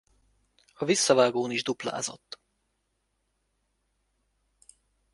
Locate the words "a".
0.75-0.85